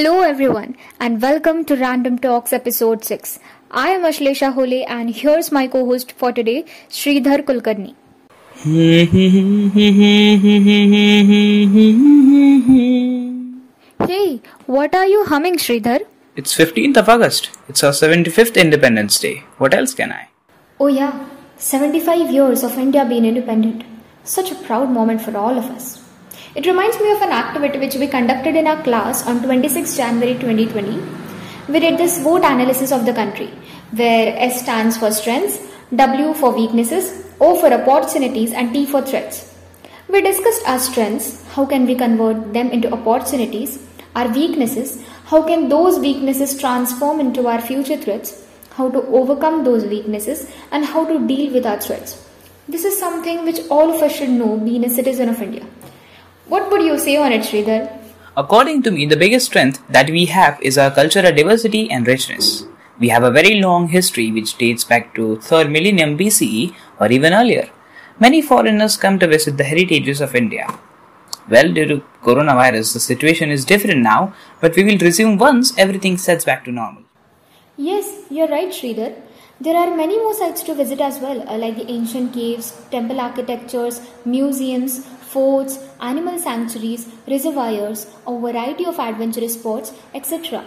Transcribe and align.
Hello 0.00 0.20
everyone 0.22 0.76
and 0.98 1.20
welcome 1.20 1.62
to 1.66 1.76
Random 1.76 2.18
Talks 2.18 2.54
episode 2.54 3.04
6. 3.04 3.38
I 3.70 3.88
am 3.90 4.04
Ashlesha 4.10 4.50
Hole 4.54 4.82
and 4.88 5.14
here's 5.14 5.52
my 5.52 5.66
co-host 5.66 6.12
for 6.12 6.32
today, 6.32 6.64
Shridhar 6.88 7.42
Kulkarni. 7.44 7.94
hey, 14.08 14.40
what 14.64 14.94
are 14.94 15.06
you 15.06 15.26
humming 15.26 15.56
Shridhar? 15.58 16.00
It's 16.34 16.56
15th 16.56 16.96
of 16.96 17.10
August. 17.10 17.50
It's 17.68 17.84
our 17.84 17.92
75th 17.92 18.56
Independence 18.56 19.18
Day. 19.18 19.44
What 19.58 19.74
else 19.74 19.92
can 19.92 20.12
I? 20.12 20.28
Oh 20.80 20.86
yeah, 20.86 21.28
75 21.58 22.30
years 22.30 22.62
of 22.62 22.78
India 22.78 23.04
being 23.04 23.26
independent. 23.26 23.84
Such 24.24 24.50
a 24.50 24.54
proud 24.54 24.88
moment 24.88 25.20
for 25.20 25.36
all 25.36 25.58
of 25.58 25.66
us. 25.66 26.02
It 26.52 26.66
reminds 26.66 26.98
me 26.98 27.12
of 27.12 27.22
an 27.22 27.30
activity 27.30 27.78
which 27.78 27.94
we 27.94 28.08
conducted 28.08 28.56
in 28.56 28.66
our 28.66 28.82
class 28.82 29.24
on 29.24 29.40
26 29.40 29.96
January 29.96 30.34
2020. 30.34 31.00
We 31.72 31.78
did 31.78 31.96
this 31.96 32.20
SWOT 32.20 32.44
analysis 32.44 32.90
of 32.90 33.06
the 33.06 33.12
country, 33.12 33.46
where 33.92 34.34
S 34.36 34.60
stands 34.60 34.96
for 34.96 35.12
strengths, 35.12 35.60
W 35.94 36.34
for 36.34 36.52
weaknesses, 36.52 37.24
O 37.40 37.54
for 37.60 37.72
opportunities, 37.72 38.52
and 38.52 38.72
T 38.72 38.84
for 38.84 39.00
threats. 39.00 39.54
We 40.08 40.22
discussed 40.22 40.66
our 40.66 40.80
strengths, 40.80 41.46
how 41.50 41.66
can 41.66 41.86
we 41.86 41.94
convert 41.94 42.52
them 42.52 42.70
into 42.70 42.92
opportunities, 42.92 43.78
our 44.16 44.26
weaknesses, 44.26 45.00
how 45.26 45.44
can 45.46 45.68
those 45.68 46.00
weaknesses 46.00 46.58
transform 46.58 47.20
into 47.20 47.46
our 47.46 47.60
future 47.60 47.96
threats, 47.96 48.44
how 48.72 48.90
to 48.90 49.00
overcome 49.06 49.62
those 49.62 49.84
weaknesses, 49.84 50.50
and 50.72 50.84
how 50.84 51.04
to 51.04 51.24
deal 51.28 51.52
with 51.52 51.64
our 51.64 51.80
threats. 51.80 52.26
This 52.68 52.84
is 52.84 52.98
something 52.98 53.44
which 53.44 53.60
all 53.70 53.94
of 53.94 54.02
us 54.02 54.16
should 54.16 54.30
know 54.30 54.56
being 54.56 54.84
a 54.84 54.90
citizen 54.90 55.28
of 55.28 55.40
India. 55.40 55.64
What 56.50 56.68
would 56.72 56.82
you 56.82 56.98
say 56.98 57.16
on 57.16 57.30
it, 57.30 57.42
Shridhar? 57.42 57.82
According 58.36 58.82
to 58.82 58.90
me, 58.90 59.06
the 59.06 59.16
biggest 59.16 59.46
strength 59.46 59.80
that 59.88 60.10
we 60.10 60.24
have 60.26 60.60
is 60.60 60.76
our 60.76 60.90
cultural 60.90 61.32
diversity 61.32 61.88
and 61.88 62.04
richness. 62.04 62.66
We 62.98 63.10
have 63.10 63.22
a 63.22 63.30
very 63.30 63.60
long 63.60 63.86
history 63.86 64.32
which 64.32 64.58
dates 64.58 64.82
back 64.82 65.14
to 65.14 65.36
3rd 65.36 65.70
millennium 65.70 66.18
BCE 66.18 66.74
or 66.98 67.12
even 67.12 67.34
earlier. 67.34 67.70
Many 68.18 68.42
foreigners 68.42 68.96
come 68.96 69.20
to 69.20 69.28
visit 69.28 69.58
the 69.58 69.68
heritages 69.72 70.20
of 70.20 70.34
India. 70.34 70.66
Well, 71.48 71.72
due 71.72 71.86
to 71.86 72.02
coronavirus, 72.24 72.94
the 72.94 73.00
situation 73.00 73.50
is 73.50 73.64
different 73.64 74.02
now, 74.02 74.34
but 74.60 74.74
we 74.74 74.82
will 74.82 74.98
resume 74.98 75.38
once 75.38 75.72
everything 75.78 76.18
sets 76.18 76.44
back 76.44 76.64
to 76.64 76.72
normal. 76.72 77.04
Yes, 77.76 78.24
you're 78.28 78.48
right, 78.48 78.70
Shridhar. 78.70 79.14
There 79.60 79.76
are 79.76 79.94
many 79.94 80.18
more 80.18 80.34
sites 80.34 80.64
to 80.64 80.74
visit 80.74 81.00
as 81.00 81.20
well, 81.20 81.48
uh, 81.48 81.56
like 81.58 81.76
the 81.76 81.88
ancient 81.88 82.32
caves, 82.32 82.72
temple 82.90 83.20
architectures, 83.20 84.00
museums, 84.24 85.06
forts, 85.32 85.78
animal 86.00 86.38
sanctuaries, 86.38 87.08
reservoirs, 87.26 88.06
a 88.26 88.38
variety 88.38 88.84
of 88.84 88.98
adventurous 88.98 89.54
sports, 89.54 89.92
etc. 90.14 90.64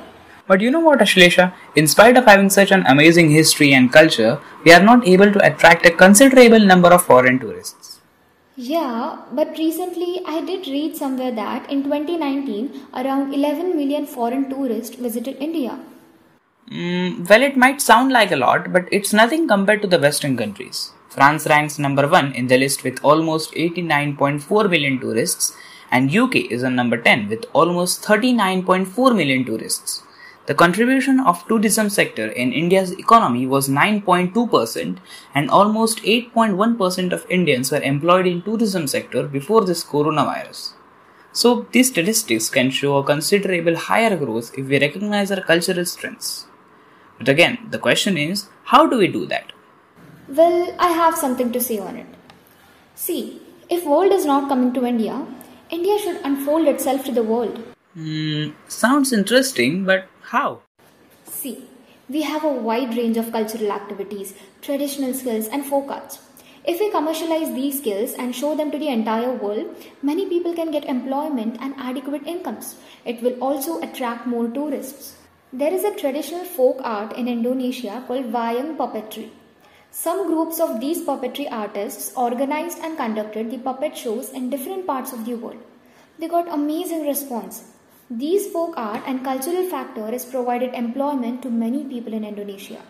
But 0.47 0.61
you 0.61 0.71
know 0.71 0.81
what, 0.81 0.99
Ashlesha? 0.99 1.53
In 1.75 1.87
spite 1.87 2.17
of 2.17 2.25
having 2.25 2.49
such 2.49 2.71
an 2.71 2.85
amazing 2.85 3.29
history 3.31 3.73
and 3.73 3.91
culture, 3.91 4.39
we 4.65 4.73
are 4.73 4.83
not 4.83 5.07
able 5.07 5.31
to 5.31 5.45
attract 5.45 5.85
a 5.85 5.91
considerable 5.91 6.59
number 6.59 6.89
of 6.89 7.03
foreign 7.03 7.39
tourists. 7.39 7.99
Yeah, 8.55 9.17
but 9.31 9.57
recently 9.57 10.21
I 10.27 10.41
did 10.41 10.67
read 10.67 10.95
somewhere 10.95 11.31
that 11.31 11.71
in 11.71 11.83
2019 11.83 12.87
around 12.93 13.33
11 13.33 13.75
million 13.75 14.05
foreign 14.05 14.49
tourists 14.49 14.95
visited 14.95 15.37
India. 15.37 15.79
Mm, 16.69 17.27
well, 17.27 17.41
it 17.41 17.57
might 17.57 17.81
sound 17.81 18.11
like 18.11 18.31
a 18.31 18.35
lot, 18.35 18.71
but 18.71 18.87
it's 18.91 19.11
nothing 19.11 19.47
compared 19.47 19.81
to 19.81 19.87
the 19.87 19.99
Western 19.99 20.37
countries. 20.37 20.92
France 21.13 21.45
ranks 21.45 21.77
number 21.77 22.07
1 22.07 22.33
in 22.33 22.47
the 22.47 22.57
list 22.57 22.83
with 22.83 23.03
almost 23.03 23.53
89.4 23.53 24.67
million 24.67 24.99
tourists, 24.99 25.55
and 25.91 26.15
UK 26.15 26.35
is 26.49 26.63
on 26.63 26.75
number 26.75 26.97
10 26.97 27.29
with 27.29 27.45
almost 27.53 28.01
39.4 28.01 29.15
million 29.15 29.45
tourists. 29.45 30.01
The 30.47 30.55
contribution 30.55 31.19
of 31.19 31.47
tourism 31.47 31.89
sector 31.89 32.25
in 32.27 32.51
India's 32.51 32.91
economy 32.93 33.45
was 33.45 33.69
9.2% 33.69 34.97
and 35.35 35.51
almost 35.51 35.99
8.1% 35.99 37.13
of 37.13 37.29
Indians 37.29 37.71
were 37.71 37.81
employed 37.81 38.25
in 38.25 38.41
tourism 38.41 38.87
sector 38.87 39.27
before 39.27 39.63
this 39.63 39.85
coronavirus. 39.85 40.73
So 41.31 41.67
these 41.71 41.89
statistics 41.89 42.49
can 42.49 42.71
show 42.71 42.97
a 42.97 43.03
considerable 43.03 43.77
higher 43.77 44.17
growth 44.17 44.51
if 44.57 44.67
we 44.67 44.79
recognize 44.79 45.31
our 45.31 45.41
cultural 45.41 45.85
strengths. 45.85 46.47
But 47.19 47.29
again, 47.29 47.67
the 47.69 47.79
question 47.79 48.17
is, 48.17 48.47
how 48.65 48.85
do 48.87 48.97
we 48.97 49.07
do 49.07 49.25
that? 49.27 49.52
Well, 50.27 50.73
I 50.79 50.87
have 50.89 51.17
something 51.17 51.51
to 51.51 51.59
say 51.59 51.79
on 51.79 51.97
it. 51.97 52.07
See, 52.95 53.41
if 53.69 53.85
world 53.85 54.13
is 54.13 54.25
not 54.25 54.47
coming 54.47 54.73
to 54.73 54.85
India, 54.85 55.25
India 55.69 55.99
should 55.99 56.21
unfold 56.23 56.67
itself 56.67 57.03
to 57.05 57.11
the 57.11 57.23
world. 57.23 57.61
Hmm, 57.93 58.51
sounds 58.69 59.11
interesting, 59.11 59.83
but 59.83 60.07
how? 60.21 60.61
See, 61.25 61.65
we 62.07 62.21
have 62.21 62.45
a 62.45 62.51
wide 62.51 62.95
range 62.95 63.17
of 63.17 63.33
cultural 63.33 63.71
activities, 63.71 64.33
traditional 64.61 65.13
skills, 65.13 65.47
and 65.47 65.65
folk 65.65 65.91
arts. 65.91 66.19
If 66.63 66.79
we 66.79 66.89
commercialize 66.89 67.53
these 67.53 67.79
skills 67.79 68.13
and 68.13 68.33
show 68.33 68.55
them 68.55 68.71
to 68.71 68.79
the 68.79 68.87
entire 68.87 69.33
world, 69.33 69.75
many 70.01 70.29
people 70.29 70.53
can 70.53 70.71
get 70.71 70.85
employment 70.85 71.57
and 71.59 71.75
adequate 71.77 72.25
incomes. 72.25 72.77
It 73.03 73.21
will 73.21 73.37
also 73.43 73.81
attract 73.81 74.25
more 74.25 74.47
tourists. 74.47 75.17
There 75.51 75.73
is 75.73 75.83
a 75.83 75.93
traditional 75.93 76.45
folk 76.45 76.79
art 76.81 77.17
in 77.17 77.27
Indonesia 77.27 78.01
called 78.07 78.31
Wayang 78.31 78.77
puppetry. 78.77 79.29
Some 79.95 80.25
groups 80.25 80.59
of 80.59 80.79
these 80.79 81.03
puppetry 81.05 81.47
artists 81.51 82.13
organized 82.17 82.79
and 82.79 82.97
conducted 82.97 83.51
the 83.51 83.59
puppet 83.59 83.95
shows 83.95 84.31
in 84.31 84.49
different 84.49 84.87
parts 84.87 85.13
of 85.13 85.23
the 85.23 85.35
world. 85.35 85.59
They 86.17 86.27
got 86.27 86.47
amazing 86.51 87.05
response. 87.05 87.73
These 88.09 88.47
folk 88.51 88.73
art 88.75 89.03
and 89.05 89.23
cultural 89.23 89.69
factor 89.69 90.07
has 90.07 90.25
provided 90.25 90.73
employment 90.73 91.43
to 91.43 91.51
many 91.51 91.83
people 91.83 92.11
in 92.11 92.25
Indonesia. 92.25 92.81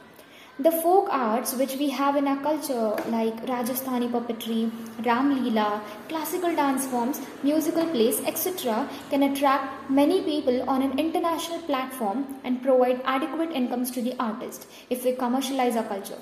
The 0.59 0.71
folk 0.71 1.09
arts 1.11 1.53
which 1.55 1.75
we 1.75 1.89
have 1.89 2.15
in 2.15 2.25
our 2.25 2.41
culture 2.41 2.95
like 3.09 3.47
Rajasthani 3.47 4.09
puppetry, 4.09 4.71
Ram 5.05 5.35
Leela, 5.35 5.81
classical 6.07 6.55
dance 6.55 6.87
forms, 6.87 7.19
musical 7.43 7.85
plays, 7.85 8.21
etc. 8.21 8.87
can 9.09 9.23
attract 9.23 9.89
many 9.89 10.21
people 10.21 10.63
on 10.69 10.81
an 10.81 10.97
international 10.97 11.59
platform 11.63 12.39
and 12.45 12.63
provide 12.63 13.01
adequate 13.03 13.51
incomes 13.51 13.91
to 13.91 14.01
the 14.01 14.15
artist 14.19 14.67
if 14.89 15.03
we 15.03 15.11
commercialize 15.11 15.75
our 15.75 15.83
culture. 15.83 16.19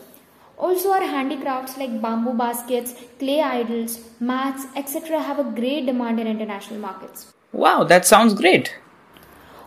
Also, 0.61 0.91
our 0.91 1.01
handicrafts 1.01 1.75
like 1.75 1.99
bamboo 2.01 2.33
baskets, 2.33 2.93
clay 3.17 3.41
idols, 3.41 3.99
mats, 4.19 4.67
etc., 4.75 5.19
have 5.19 5.39
a 5.39 5.43
great 5.43 5.87
demand 5.87 6.19
in 6.19 6.27
international 6.27 6.79
markets. 6.79 7.33
Wow, 7.51 7.83
that 7.85 8.05
sounds 8.05 8.35
great. 8.35 8.75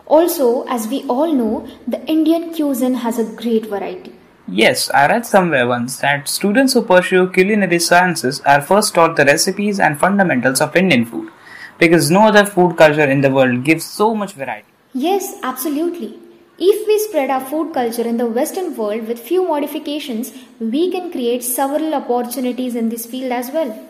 Also, 0.05 0.63
as 0.67 0.87
we 0.87 1.03
all 1.09 1.33
know, 1.33 1.67
the 1.85 2.01
Indian 2.07 2.53
cuisine 2.53 2.93
has 2.93 3.19
a 3.19 3.25
great 3.25 3.65
variety. 3.65 4.13
Yes, 4.47 4.89
I 4.91 5.07
read 5.07 5.25
somewhere 5.25 5.67
once 5.67 5.97
that 5.97 6.29
students 6.29 6.73
who 6.73 6.83
pursue 6.83 7.29
culinary 7.29 7.79
sciences 7.79 8.39
are 8.41 8.61
first 8.61 8.93
taught 8.95 9.17
the 9.17 9.25
recipes 9.25 9.81
and 9.81 9.99
fundamentals 9.99 10.61
of 10.61 10.75
Indian 10.77 11.05
food 11.05 11.29
because 11.77 12.09
no 12.09 12.27
other 12.27 12.45
food 12.45 12.77
culture 12.77 13.09
in 13.15 13.19
the 13.19 13.31
world 13.31 13.65
gives 13.65 13.83
so 13.83 14.15
much 14.15 14.31
variety. 14.33 14.69
Yes, 14.93 15.39
absolutely. 15.43 16.19
If 16.57 16.87
we 16.87 16.97
spread 16.99 17.29
our 17.29 17.41
food 17.41 17.73
culture 17.73 18.03
in 18.03 18.15
the 18.15 18.27
Western 18.27 18.77
world 18.77 19.09
with 19.09 19.19
few 19.19 19.45
modifications, 19.45 20.31
we 20.57 20.89
can 20.89 21.11
create 21.11 21.43
several 21.43 21.93
opportunities 21.93 22.75
in 22.75 22.87
this 22.87 23.05
field 23.05 23.33
as 23.33 23.51
well. 23.51 23.89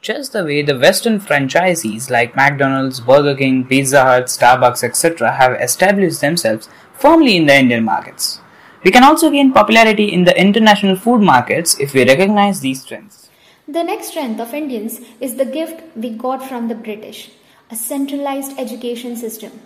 Just 0.00 0.32
the 0.32 0.42
way 0.42 0.62
the 0.62 0.78
Western 0.78 1.20
franchisees 1.20 2.08
like 2.08 2.34
McDonald's, 2.34 3.00
Burger 3.00 3.34
King, 3.36 3.66
Pizza 3.66 4.02
Hut, 4.02 4.24
Starbucks, 4.24 4.82
etc., 4.82 5.32
have 5.32 5.60
established 5.60 6.22
themselves 6.22 6.70
firmly 6.94 7.36
in 7.36 7.44
the 7.44 7.58
Indian 7.58 7.84
markets. 7.84 8.40
We 8.84 8.90
can 8.90 9.04
also 9.04 9.30
gain 9.30 9.52
popularity 9.52 10.10
in 10.10 10.24
the 10.24 10.40
international 10.40 10.96
food 10.96 11.20
markets 11.20 11.78
if 11.78 11.92
we 11.92 12.06
recognize 12.06 12.60
these 12.60 12.80
strengths. 12.80 13.28
The 13.66 13.82
next 13.82 14.08
strength 14.08 14.40
of 14.40 14.54
Indians 14.54 15.00
is 15.20 15.36
the 15.36 15.44
gift 15.44 15.82
we 15.94 16.08
got 16.08 16.42
from 16.42 16.68
the 16.68 16.74
British 16.74 17.32
a 17.70 17.76
centralized 17.76 18.58
education 18.58 19.14
system. 19.14 19.60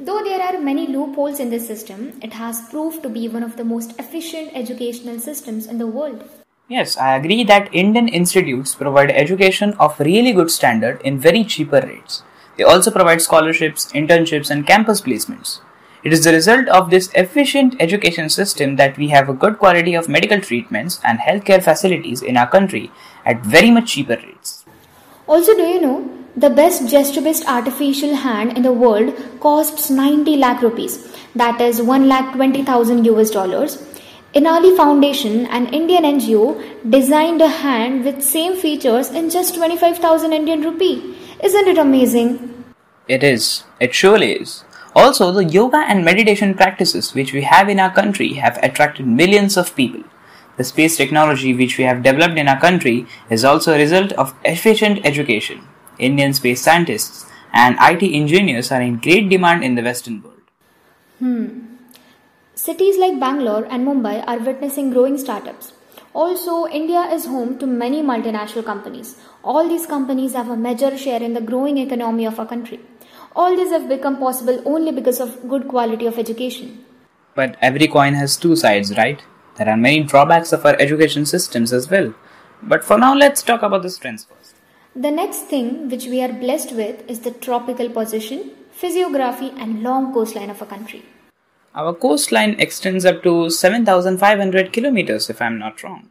Though 0.00 0.22
there 0.22 0.40
are 0.40 0.60
many 0.60 0.86
loopholes 0.86 1.40
in 1.40 1.50
this 1.50 1.66
system, 1.66 2.20
it 2.22 2.32
has 2.34 2.68
proved 2.70 3.02
to 3.02 3.08
be 3.08 3.26
one 3.26 3.42
of 3.42 3.56
the 3.56 3.64
most 3.64 3.98
efficient 3.98 4.52
educational 4.54 5.18
systems 5.18 5.66
in 5.66 5.78
the 5.78 5.88
world. 5.88 6.22
Yes, 6.68 6.96
I 6.96 7.16
agree 7.16 7.42
that 7.42 7.74
Indian 7.74 8.06
institutes 8.06 8.76
provide 8.76 9.10
education 9.10 9.72
of 9.80 9.98
really 9.98 10.32
good 10.32 10.52
standard 10.52 11.02
in 11.02 11.18
very 11.18 11.42
cheaper 11.42 11.80
rates. 11.80 12.22
They 12.56 12.62
also 12.62 12.92
provide 12.92 13.22
scholarships, 13.22 13.90
internships, 13.90 14.50
and 14.50 14.64
campus 14.64 15.00
placements. 15.00 15.62
It 16.04 16.12
is 16.12 16.22
the 16.22 16.32
result 16.32 16.68
of 16.68 16.90
this 16.90 17.10
efficient 17.16 17.74
education 17.80 18.28
system 18.28 18.76
that 18.76 18.96
we 18.96 19.08
have 19.08 19.28
a 19.28 19.34
good 19.34 19.58
quality 19.58 19.94
of 19.94 20.08
medical 20.08 20.40
treatments 20.40 21.00
and 21.02 21.18
healthcare 21.18 21.62
facilities 21.62 22.22
in 22.22 22.36
our 22.36 22.48
country 22.48 22.92
at 23.24 23.44
very 23.44 23.72
much 23.72 23.94
cheaper 23.94 24.16
rates. 24.16 24.57
Also, 25.28 25.54
do 25.54 25.62
you 25.62 25.80
know 25.80 26.08
the 26.36 26.48
best 26.48 26.84
gestureist 26.84 27.44
artificial 27.46 28.14
hand 28.14 28.56
in 28.56 28.62
the 28.62 28.72
world 28.72 29.14
costs 29.40 29.90
90 29.90 30.36
lakh 30.36 30.62
rupees, 30.62 30.96
that 31.34 31.60
is 31.60 31.82
1 31.82 32.08
lakh 32.08 32.32
20,000 32.34 33.04
US 33.04 33.30
dollars. 33.30 33.76
Inali 34.34 34.74
Foundation, 34.76 35.46
an 35.46 35.66
Indian 35.66 36.04
NGO, 36.04 36.46
designed 36.88 37.42
a 37.42 37.48
hand 37.48 38.04
with 38.04 38.22
same 38.22 38.56
features 38.56 39.10
in 39.10 39.28
just 39.28 39.54
25,000 39.56 40.32
Indian 40.32 40.62
rupee. 40.62 41.14
Isn't 41.42 41.68
it 41.68 41.78
amazing? 41.78 42.64
It 43.06 43.22
is. 43.22 43.64
It 43.80 43.94
surely 43.94 44.32
is. 44.32 44.64
Also, 44.94 45.30
the 45.32 45.44
yoga 45.44 45.84
and 45.88 46.04
meditation 46.04 46.54
practices 46.54 47.14
which 47.14 47.32
we 47.34 47.42
have 47.42 47.68
in 47.68 47.80
our 47.80 47.92
country 47.92 48.34
have 48.34 48.58
attracted 48.62 49.06
millions 49.06 49.56
of 49.58 49.74
people. 49.76 50.04
The 50.58 50.64
space 50.64 50.96
technology 50.96 51.54
which 51.54 51.78
we 51.78 51.84
have 51.84 52.02
developed 52.02 52.36
in 52.36 52.48
our 52.48 52.60
country 52.60 53.06
is 53.30 53.44
also 53.44 53.74
a 53.74 53.78
result 53.78 54.12
of 54.12 54.34
efficient 54.44 55.06
education. 55.06 55.62
Indian 55.98 56.34
space 56.34 56.60
scientists 56.60 57.26
and 57.52 57.76
IT 57.80 58.02
engineers 58.02 58.72
are 58.72 58.82
in 58.82 58.98
great 58.98 59.28
demand 59.28 59.62
in 59.62 59.76
the 59.76 59.82
Western 59.82 60.20
world. 60.20 60.42
Hmm. 61.20 61.60
Cities 62.56 62.98
like 62.98 63.20
Bangalore 63.20 63.66
and 63.70 63.86
Mumbai 63.86 64.24
are 64.26 64.38
witnessing 64.38 64.90
growing 64.90 65.16
startups. 65.16 65.72
Also, 66.12 66.66
India 66.66 67.02
is 67.02 67.26
home 67.26 67.56
to 67.60 67.66
many 67.66 68.02
multinational 68.02 68.64
companies. 68.64 69.16
All 69.44 69.68
these 69.68 69.86
companies 69.86 70.34
have 70.34 70.48
a 70.48 70.56
major 70.56 70.98
share 70.98 71.22
in 71.22 71.34
the 71.34 71.40
growing 71.40 71.78
economy 71.78 72.26
of 72.26 72.40
our 72.40 72.46
country. 72.46 72.80
All 73.36 73.54
these 73.54 73.70
have 73.70 73.88
become 73.88 74.18
possible 74.18 74.60
only 74.64 74.90
because 74.90 75.20
of 75.20 75.48
good 75.48 75.68
quality 75.68 76.06
of 76.06 76.18
education. 76.18 76.84
But 77.36 77.56
every 77.60 77.86
coin 77.86 78.14
has 78.14 78.36
two 78.36 78.56
sides, 78.56 78.96
right? 78.96 79.22
There 79.58 79.68
are 79.68 79.76
many 79.76 80.04
drawbacks 80.04 80.52
of 80.52 80.64
our 80.64 80.76
education 80.80 81.26
systems 81.26 81.72
as 81.72 81.90
well. 81.90 82.14
But 82.62 82.84
for 82.84 82.96
now, 82.96 83.14
let's 83.14 83.42
talk 83.42 83.62
about 83.62 83.82
the 83.82 83.90
strengths 83.90 84.24
first. 84.24 84.54
The 84.94 85.10
next 85.10 85.46
thing 85.46 85.88
which 85.88 86.06
we 86.06 86.22
are 86.22 86.32
blessed 86.32 86.72
with 86.72 87.08
is 87.10 87.20
the 87.20 87.32
tropical 87.32 87.88
position, 87.88 88.52
physiography, 88.70 89.52
and 89.56 89.82
long 89.82 90.14
coastline 90.14 90.50
of 90.50 90.62
a 90.62 90.66
country. 90.66 91.04
Our 91.74 91.92
coastline 91.92 92.54
extends 92.60 93.04
up 93.04 93.24
to 93.24 93.50
7,500 93.50 94.72
kilometers, 94.72 95.28
if 95.28 95.42
I'm 95.42 95.58
not 95.58 95.82
wrong. 95.82 96.08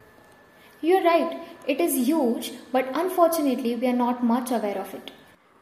You're 0.82 1.02
right, 1.02 1.40
it 1.66 1.80
is 1.80 1.94
huge, 2.06 2.52
but 2.70 2.88
unfortunately, 2.94 3.76
we 3.76 3.88
are 3.88 3.96
not 3.96 4.22
much 4.22 4.50
aware 4.50 4.78
of 4.78 4.92
it. 4.92 5.10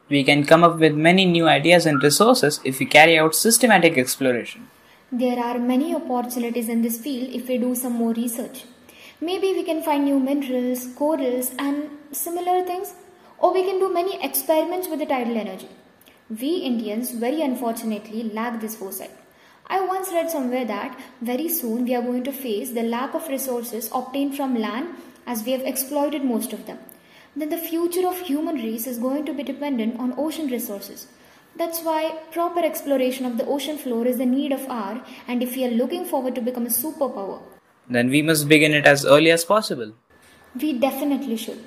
We 0.09 0.25
can 0.25 0.45
come 0.45 0.63
up 0.63 0.77
with 0.77 0.93
many 0.93 1.25
new 1.25 1.47
ideas 1.47 1.85
and 1.85 2.03
resources 2.03 2.59
if 2.65 2.79
we 2.79 2.85
carry 2.85 3.17
out 3.17 3.33
systematic 3.33 3.97
exploration. 3.97 4.67
There 5.09 5.39
are 5.39 5.57
many 5.57 5.95
opportunities 5.95 6.67
in 6.67 6.81
this 6.81 6.99
field 6.99 7.33
if 7.33 7.47
we 7.47 7.57
do 7.57 7.75
some 7.75 7.93
more 7.93 8.11
research. 8.11 8.65
Maybe 9.21 9.53
we 9.53 9.63
can 9.63 9.81
find 9.81 10.03
new 10.03 10.19
minerals, 10.19 10.85
corals, 10.97 11.49
and 11.57 11.91
similar 12.11 12.65
things, 12.65 12.93
or 13.37 13.53
we 13.53 13.63
can 13.63 13.79
do 13.79 13.93
many 13.93 14.21
experiments 14.21 14.89
with 14.89 14.99
the 14.99 15.05
tidal 15.05 15.37
energy. 15.37 15.69
We 16.29 16.57
Indians, 16.57 17.11
very 17.11 17.41
unfortunately, 17.41 18.23
lack 18.23 18.59
this 18.59 18.75
foresight. 18.75 19.11
I 19.67 19.79
once 19.79 20.11
read 20.11 20.29
somewhere 20.29 20.65
that 20.65 20.99
very 21.21 21.47
soon 21.47 21.85
we 21.85 21.95
are 21.95 22.01
going 22.01 22.25
to 22.25 22.33
face 22.33 22.71
the 22.71 22.83
lack 22.83 23.13
of 23.13 23.29
resources 23.29 23.89
obtained 23.93 24.35
from 24.35 24.59
land 24.59 24.89
as 25.25 25.41
we 25.41 25.53
have 25.53 25.61
exploited 25.61 26.25
most 26.25 26.51
of 26.51 26.65
them. 26.65 26.79
Then 27.33 27.47
the 27.47 27.57
future 27.57 28.05
of 28.05 28.19
human 28.19 28.55
race 28.55 28.85
is 28.85 28.97
going 28.97 29.25
to 29.27 29.33
be 29.33 29.43
dependent 29.43 30.01
on 30.01 30.15
ocean 30.17 30.47
resources. 30.47 31.07
That's 31.57 31.81
why 31.81 32.19
proper 32.31 32.63
exploration 32.63 33.25
of 33.25 33.37
the 33.37 33.45
ocean 33.47 33.79
floor 33.79 34.05
is 34.05 34.19
the 34.19 34.27
need 34.27 34.51
of 34.51 34.69
our, 34.69 35.03
and 35.27 35.41
if 35.41 35.55
we 35.55 35.65
are 35.65 35.71
looking 35.71 36.05
forward 36.05 36.35
to 36.35 36.41
become 36.41 36.67
a 36.67 36.69
superpower. 36.69 37.41
Then 37.89 38.11
we 38.11 38.21
must 38.21 38.47
begin 38.47 38.75
it 38.75 38.85
as 38.85 39.05
early 39.05 39.31
as 39.31 39.43
possible. 39.43 39.93
We 40.61 40.73
definitely 40.73 41.35
should. 41.35 41.63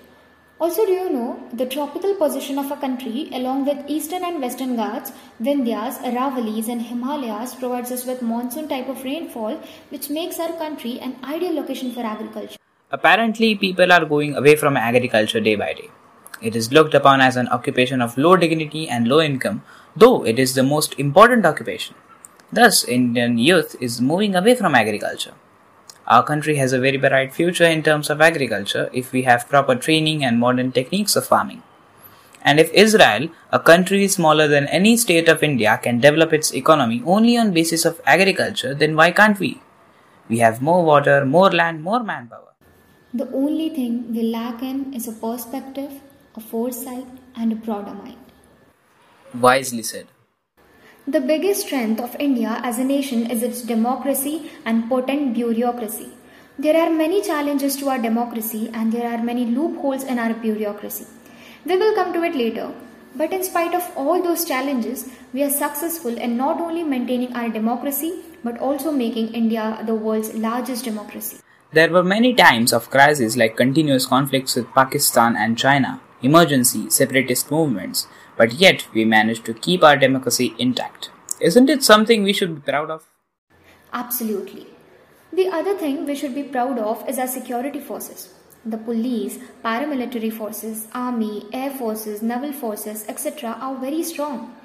Also, 0.61 0.87
do 0.87 0.93
you 0.93 1.11
know 1.11 1.43
the 1.53 1.67
tropical 1.67 2.15
position 2.15 2.57
of 2.57 2.71
a 2.71 2.77
country 2.77 3.31
along 3.33 3.65
with 3.67 3.79
eastern 3.89 4.23
and 4.23 4.41
western 4.41 4.77
Ghats, 4.77 5.11
Vindhyas, 5.43 5.99
Aravalis, 6.11 6.69
and 6.69 6.83
Himalayas 6.83 7.57
provides 7.57 7.91
us 7.91 8.07
with 8.07 8.23
monsoon 8.23 8.69
type 8.69 8.89
of 8.89 9.03
rainfall 9.03 9.61
which 9.89 10.09
makes 10.09 10.39
our 10.39 10.53
country 10.53 11.01
an 11.01 11.17
ideal 11.25 11.55
location 11.55 11.93
for 11.93 12.03
agriculture. 12.03 12.59
Apparently, 12.93 13.57
people 13.57 13.91
are 13.91 14.05
going 14.05 14.37
away 14.37 14.55
from 14.55 14.77
agriculture 14.77 15.41
day 15.41 15.57
by 15.57 15.73
day. 15.73 15.91
It 16.43 16.57
is 16.57 16.73
looked 16.73 16.95
upon 16.95 17.21
as 17.21 17.37
an 17.37 17.49
occupation 17.49 18.01
of 18.01 18.17
low 18.17 18.37
dignity 18.37 18.89
and 18.89 19.07
low 19.07 19.21
income, 19.21 19.63
though 19.97 20.25
it 20.25 20.39
is 20.39 20.55
the 20.55 20.63
most 20.63 20.99
important 20.99 21.47
occupation. 21.47 21.95
Thus, 22.53 22.85
Indian 22.85 23.39
youth 23.39 23.77
is 23.81 24.01
moving 24.01 24.35
away 24.35 24.55
from 24.55 24.75
agriculture. 24.75 25.35
Our 26.07 26.25
country 26.25 26.57
has 26.57 26.73
a 26.73 26.81
very 26.81 26.97
bright 26.97 27.33
future 27.33 27.65
in 27.65 27.83
terms 27.85 28.11
of 28.11 28.21
agriculture 28.21 28.91
if 28.93 29.13
we 29.13 29.23
have 29.23 29.49
proper 29.49 29.77
training 29.77 30.25
and 30.25 30.41
modern 30.41 30.73
techniques 30.73 31.15
of 31.15 31.27
farming. 31.27 31.63
And 32.43 32.59
if 32.59 32.73
Israel, 32.73 33.29
a 33.53 33.61
country 33.61 34.09
smaller 34.09 34.49
than 34.49 34.67
any 34.69 34.97
state 34.97 35.29
of 35.29 35.43
India, 35.43 35.79
can 35.83 36.01
develop 36.01 36.33
its 36.33 36.53
economy 36.53 37.03
only 37.07 37.37
on 37.37 37.53
basis 37.53 37.85
of 37.85 38.01
agriculture, 38.07 38.75
then 38.75 38.97
why 38.97 39.11
can't 39.11 39.39
we? 39.39 39.61
We 40.29 40.39
have 40.39 40.63
more 40.63 40.85
water, 40.85 41.25
more 41.25 41.51
land, 41.51 41.83
more 41.83 42.03
manpower. 42.03 42.55
The 43.13 43.29
only 43.33 43.69
thing 43.71 44.13
we 44.15 44.23
lack 44.23 44.63
in 44.63 44.95
is 44.95 45.07
a 45.09 45.13
perspective, 45.13 46.01
a 46.37 46.41
foresight, 46.41 47.07
and 47.37 47.53
a 47.53 47.57
broader 47.57 47.95
mind. 47.95 48.20
Wisely 49.35 49.83
said. 49.83 50.07
The 51.07 51.21
biggest 51.21 51.67
strength 51.67 52.01
of 52.01 52.17
India 52.19 52.61
as 52.63 52.79
a 52.79 52.85
nation 52.85 53.31
is 53.31 53.43
its 53.43 53.63
democracy 53.63 54.51
and 54.65 54.89
potent 54.89 55.35
bureaucracy. 55.35 56.09
There 56.59 56.77
are 56.77 56.91
many 56.91 57.23
challenges 57.23 57.77
to 57.77 57.89
our 57.89 57.99
democracy 57.99 58.71
and 58.75 58.93
there 58.93 59.11
are 59.11 59.23
many 59.23 59.47
loopholes 59.47 60.05
in 60.05 60.19
our 60.19 60.35
bureaucracy. 60.35 61.07
We 61.65 61.77
will 61.77 61.95
come 61.95 62.13
to 62.13 62.23
it 62.23 62.35
later. 62.35 62.73
But 63.17 63.33
in 63.33 63.43
spite 63.43 63.75
of 63.75 63.91
all 63.97 64.23
those 64.23 64.45
challenges, 64.45 65.09
we 65.33 65.43
are 65.43 65.51
successful 65.51 66.17
in 66.17 66.37
not 66.37 66.61
only 66.61 66.85
maintaining 66.85 67.35
our 67.35 67.49
democracy 67.49 68.23
but 68.45 68.59
also 68.59 68.93
making 68.93 69.35
India 69.35 69.83
the 69.87 69.95
world's 69.95 70.35
largest 70.35 70.85
democracy. 70.85 71.39
There 71.73 71.91
were 71.91 72.03
many 72.03 72.35
times 72.35 72.73
of 72.73 72.91
crisis 72.91 73.37
like 73.37 73.57
continuous 73.57 74.07
conflicts 74.07 74.57
with 74.57 74.73
Pakistan 74.75 75.37
and 75.37 75.57
China, 75.57 76.01
emergency, 76.23 76.91
separatist 76.91 77.51
movements, 77.51 78.07
but 78.41 78.55
yet 78.55 78.85
we 78.95 79.05
managed 79.05 79.45
to 79.47 79.53
keep 79.65 79.83
our 79.85 79.97
democracy 80.03 80.55
intact. 80.59 81.11
Isn't 81.41 81.69
it 81.69 81.83
something 81.83 82.23
we 82.23 82.33
should 82.33 82.55
be 82.55 82.71
proud 82.73 82.91
of? 82.91 83.07
Absolutely. 83.93 84.67
The 85.31 85.49
other 85.49 85.75
thing 85.77 86.07
we 86.07 86.15
should 86.15 86.35
be 86.35 86.45
proud 86.55 86.79
of 86.79 87.07
is 87.09 87.19
our 87.19 87.27
security 87.27 87.81
forces. 87.81 88.33
The 88.65 88.79
police, 88.79 89.39
paramilitary 89.65 90.33
forces, 90.33 90.89
army, 90.95 91.47
air 91.53 91.71
forces, 91.71 92.23
naval 92.23 92.55
forces, 92.55 93.05
etc. 93.09 93.59
are 93.61 93.77
very 93.77 94.03
strong. 94.03 94.57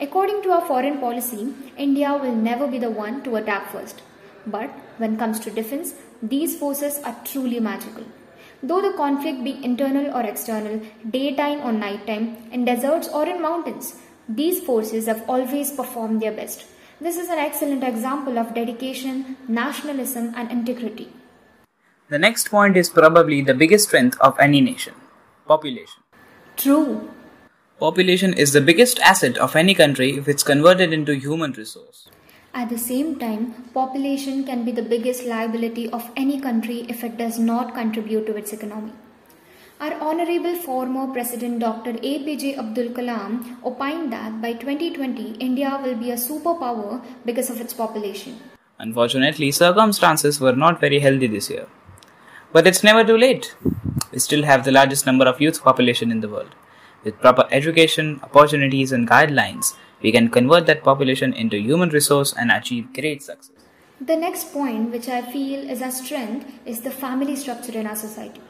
According 0.00 0.42
to 0.42 0.52
our 0.52 0.66
foreign 0.66 0.98
policy, 0.98 1.52
India 1.76 2.16
will 2.16 2.36
never 2.36 2.68
be 2.68 2.78
the 2.78 2.90
one 2.90 3.22
to 3.24 3.34
attack 3.36 3.70
first. 3.72 4.02
But 4.46 4.70
when 4.98 5.14
it 5.14 5.18
comes 5.18 5.40
to 5.40 5.50
defense, 5.50 5.94
these 6.22 6.56
forces 6.56 7.00
are 7.04 7.16
truly 7.24 7.58
magical. 7.58 8.04
Though 8.66 8.80
the 8.80 8.96
conflict 8.96 9.44
be 9.44 9.62
internal 9.62 10.06
or 10.16 10.22
external, 10.22 10.80
daytime 11.10 11.60
or 11.60 11.70
nighttime, 11.70 12.38
in 12.50 12.64
deserts 12.64 13.08
or 13.08 13.26
in 13.26 13.42
mountains, 13.42 13.96
these 14.26 14.64
forces 14.64 15.04
have 15.04 15.22
always 15.28 15.70
performed 15.70 16.22
their 16.22 16.32
best. 16.32 16.64
This 16.98 17.18
is 17.18 17.28
an 17.28 17.38
excellent 17.38 17.84
example 17.84 18.38
of 18.38 18.54
dedication, 18.54 19.36
nationalism, 19.48 20.32
and 20.34 20.50
integrity. 20.50 21.12
The 22.08 22.18
next 22.18 22.50
point 22.50 22.78
is 22.78 22.88
probably 22.88 23.42
the 23.42 23.52
biggest 23.52 23.88
strength 23.88 24.18
of 24.22 24.34
any 24.40 24.62
nation 24.62 24.94
population. 25.46 26.02
True. 26.56 27.10
Population 27.78 28.32
is 28.32 28.54
the 28.54 28.62
biggest 28.62 28.98
asset 29.00 29.36
of 29.36 29.54
any 29.54 29.74
country 29.74 30.16
if 30.16 30.26
it's 30.26 30.42
converted 30.42 30.90
into 30.90 31.14
human 31.14 31.52
resource. 31.52 32.08
At 32.56 32.68
the 32.70 32.78
same 32.78 33.18
time, 33.18 33.52
population 33.74 34.44
can 34.44 34.64
be 34.64 34.70
the 34.70 34.82
biggest 34.82 35.24
liability 35.24 35.90
of 35.90 36.08
any 36.16 36.40
country 36.40 36.86
if 36.88 37.02
it 37.02 37.16
does 37.16 37.36
not 37.36 37.74
contribute 37.74 38.26
to 38.26 38.36
its 38.36 38.52
economy. 38.52 38.92
Our 39.80 39.94
Honorable 39.94 40.54
former 40.54 41.12
President 41.12 41.58
Dr. 41.58 41.94
APJ 41.94 42.56
Abdul 42.56 42.90
Kalam 42.90 43.56
opined 43.64 44.12
that 44.12 44.40
by 44.40 44.52
2020 44.52 45.32
India 45.40 45.80
will 45.82 45.96
be 45.96 46.12
a 46.12 46.14
superpower 46.14 47.04
because 47.24 47.50
of 47.50 47.60
its 47.60 47.74
population. 47.74 48.38
Unfortunately, 48.78 49.50
circumstances 49.50 50.40
were 50.40 50.54
not 50.54 50.80
very 50.80 51.00
healthy 51.00 51.26
this 51.26 51.50
year. 51.50 51.66
But 52.52 52.68
it's 52.68 52.84
never 52.84 53.02
too 53.02 53.18
late. 53.18 53.56
We 54.12 54.20
still 54.20 54.44
have 54.44 54.64
the 54.64 54.70
largest 54.70 55.06
number 55.06 55.24
of 55.24 55.40
youth 55.40 55.60
population 55.60 56.12
in 56.12 56.20
the 56.20 56.28
world. 56.28 56.54
With 57.02 57.20
proper 57.20 57.48
education, 57.50 58.20
opportunities, 58.22 58.92
and 58.92 59.10
guidelines, 59.10 59.74
we 60.04 60.12
can 60.12 60.28
convert 60.28 60.66
that 60.66 60.82
population 60.84 61.32
into 61.32 61.58
human 61.66 61.88
resource 61.88 62.34
and 62.38 62.50
achieve 62.50 62.92
great 62.92 63.22
success. 63.22 63.64
The 64.00 64.16
next 64.16 64.52
point, 64.52 64.90
which 64.90 65.08
I 65.08 65.22
feel 65.22 65.70
is 65.74 65.80
a 65.80 65.90
strength, 65.90 66.46
is 66.66 66.82
the 66.82 66.90
family 66.90 67.36
structure 67.36 67.78
in 67.78 67.86
our 67.86 67.96
society. 67.96 68.42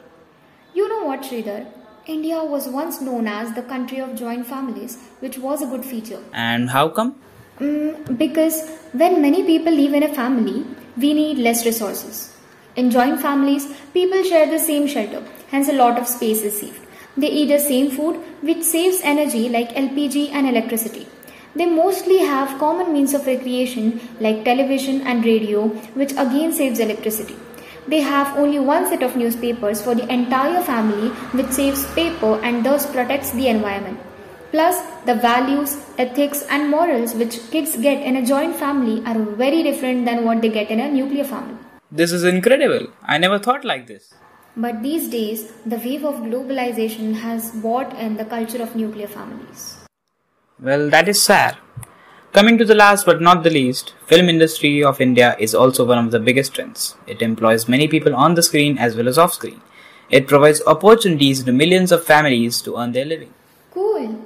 You 0.73 0.89
know 0.89 1.05
what, 1.05 1.21
Shridhar? 1.21 1.65
India 2.07 2.43
was 2.43 2.67
once 2.67 2.99
known 2.99 3.27
as 3.27 3.53
the 3.53 3.63
country 3.63 3.99
of 3.99 4.15
joint 4.15 4.45
families, 4.45 4.97
which 5.21 5.37
was 5.37 5.61
a 5.61 5.65
good 5.67 5.85
feature. 5.85 6.21
And 6.33 6.69
how 6.69 6.89
come? 6.89 7.15
Mm, 7.59 8.17
because 8.17 8.69
when 8.91 9.21
many 9.21 9.43
people 9.43 9.73
live 9.73 9.93
in 9.93 10.03
a 10.03 10.13
family, 10.13 10.65
we 10.97 11.13
need 11.13 11.37
less 11.37 11.65
resources. 11.65 12.35
In 12.75 12.91
joint 12.91 13.21
families, 13.21 13.73
people 13.93 14.23
share 14.23 14.47
the 14.47 14.59
same 14.59 14.87
shelter, 14.87 15.23
hence, 15.51 15.69
a 15.69 15.73
lot 15.73 15.97
of 15.97 16.05
space 16.05 16.41
is 16.41 16.59
saved. 16.59 16.85
They 17.15 17.29
eat 17.29 17.47
the 17.47 17.59
same 17.59 17.91
food, 17.91 18.17
which 18.41 18.63
saves 18.63 18.99
energy 19.03 19.47
like 19.47 19.69
LPG 19.69 20.31
and 20.31 20.47
electricity. 20.47 21.07
They 21.55 21.65
mostly 21.65 22.17
have 22.19 22.59
common 22.59 22.91
means 22.91 23.13
of 23.13 23.25
recreation 23.25 24.01
like 24.19 24.43
television 24.43 25.01
and 25.01 25.23
radio, 25.23 25.67
which 25.93 26.11
again 26.11 26.51
saves 26.51 26.79
electricity. 26.79 27.37
They 27.87 28.01
have 28.01 28.35
only 28.37 28.59
one 28.59 28.87
set 28.89 29.03
of 29.03 29.15
newspapers 29.15 29.81
for 29.81 29.95
the 29.95 30.11
entire 30.11 30.61
family, 30.61 31.09
which 31.39 31.51
saves 31.51 31.85
paper 31.93 32.39
and 32.43 32.65
thus 32.65 32.85
protects 32.91 33.31
the 33.31 33.47
environment. 33.47 33.99
Plus, 34.51 34.81
the 35.05 35.15
values, 35.15 35.77
ethics, 35.97 36.43
and 36.49 36.69
morals 36.69 37.13
which 37.13 37.39
kids 37.51 37.77
get 37.77 38.01
in 38.01 38.15
a 38.15 38.25
joint 38.25 38.55
family 38.55 39.03
are 39.05 39.19
very 39.19 39.63
different 39.63 40.05
than 40.05 40.25
what 40.25 40.41
they 40.41 40.49
get 40.49 40.69
in 40.69 40.79
a 40.79 40.91
nuclear 40.91 41.23
family. 41.23 41.57
This 41.91 42.11
is 42.11 42.23
incredible. 42.23 42.87
I 43.03 43.17
never 43.17 43.39
thought 43.39 43.63
like 43.63 43.87
this. 43.87 44.13
But 44.57 44.81
these 44.81 45.09
days, 45.09 45.51
the 45.65 45.77
wave 45.77 46.03
of 46.03 46.15
globalization 46.15 47.13
has 47.15 47.51
brought 47.51 47.97
in 47.97 48.17
the 48.17 48.25
culture 48.25 48.61
of 48.61 48.75
nuclear 48.75 49.07
families. 49.07 49.74
Well, 50.57 50.89
that 50.89 51.09
is 51.09 51.21
sad. 51.21 51.57
Coming 52.31 52.57
to 52.57 52.63
the 52.63 52.75
last 52.75 53.05
but 53.05 53.21
not 53.21 53.43
the 53.43 53.49
least, 53.49 53.93
film 54.05 54.29
industry 54.29 54.81
of 54.81 55.01
India 55.01 55.35
is 55.37 55.53
also 55.53 55.83
one 55.83 55.97
of 55.97 56.11
the 56.11 56.19
biggest 56.19 56.53
trends. 56.53 56.95
It 57.07 57.21
employs 57.21 57.67
many 57.67 57.89
people 57.89 58.15
on 58.15 58.35
the 58.35 58.43
screen 58.43 58.77
as 58.77 58.95
well 58.95 59.09
as 59.09 59.17
off 59.17 59.33
screen. 59.33 59.61
It 60.09 60.29
provides 60.29 60.61
opportunities 60.65 61.43
to 61.43 61.51
millions 61.51 61.91
of 61.91 62.05
families 62.05 62.61
to 62.61 62.77
earn 62.77 62.93
their 62.93 63.03
living. 63.03 63.33
Cool. 63.71 64.25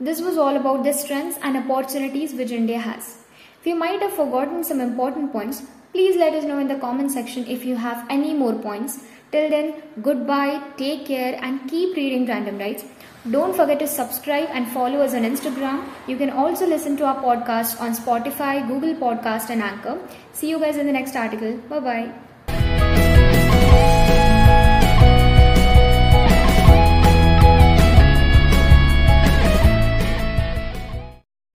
This 0.00 0.20
was 0.20 0.36
all 0.36 0.56
about 0.56 0.82
the 0.82 0.92
strengths 0.92 1.38
and 1.42 1.56
opportunities 1.56 2.34
which 2.34 2.50
India 2.50 2.78
has. 2.78 3.18
If 3.60 3.66
you 3.66 3.76
might 3.76 4.02
have 4.02 4.14
forgotten 4.14 4.64
some 4.64 4.80
important 4.80 5.30
points. 5.30 5.62
Please 5.92 6.16
let 6.16 6.34
us 6.34 6.44
know 6.44 6.58
in 6.58 6.66
the 6.68 6.76
comment 6.78 7.12
section 7.12 7.46
if 7.46 7.64
you 7.64 7.76
have 7.76 8.04
any 8.10 8.34
more 8.34 8.54
points. 8.54 9.04
Till 9.32 9.50
then, 9.50 9.74
goodbye, 10.02 10.62
take 10.76 11.06
care, 11.06 11.38
and 11.42 11.68
keep 11.68 11.96
reading 11.96 12.26
Random 12.26 12.58
Rights. 12.58 12.84
Don't 13.30 13.54
forget 13.54 13.78
to 13.80 13.86
subscribe 13.86 14.48
and 14.52 14.68
follow 14.68 15.00
us 15.00 15.14
on 15.14 15.22
Instagram. 15.22 15.84
You 16.06 16.16
can 16.16 16.30
also 16.30 16.66
listen 16.66 16.96
to 16.98 17.04
our 17.04 17.22
podcast 17.22 17.80
on 17.80 17.92
Spotify, 17.92 18.66
Google 18.66 18.94
Podcast, 18.94 19.50
and 19.50 19.62
Anchor. 19.62 19.98
See 20.32 20.48
you 20.48 20.58
guys 20.58 20.78
in 20.78 20.86
the 20.86 20.92
next 20.92 21.14
article. 21.14 21.58
Bye 21.68 21.80
bye. 21.80 22.27